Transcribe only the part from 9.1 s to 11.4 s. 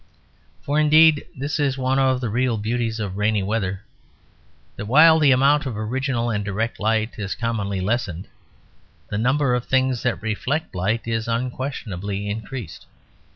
the number of things that reflect light is